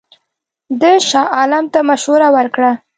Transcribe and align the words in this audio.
ده 0.81 0.91
شاه 1.09 1.27
عالم 1.37 1.65
ته 1.73 1.79
مشوره 1.89 2.27
ورکړه. 2.35 2.71